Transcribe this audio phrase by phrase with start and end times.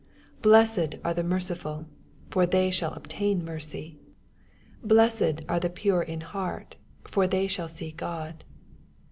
[0.37, 1.85] 7 Blessed are the merciful:
[2.31, 3.99] for they ■hall obtain mercy.
[4.83, 8.43] 8 Blessed art the pure in heart: for they shall see God.